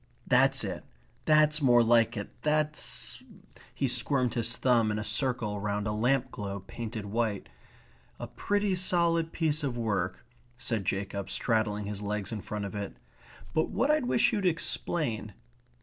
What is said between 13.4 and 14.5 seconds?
"But what I wish you'd